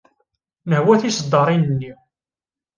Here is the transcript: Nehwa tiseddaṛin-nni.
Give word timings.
Nehwa 0.69 0.93
tiseddaṛin-nni. 1.01 1.93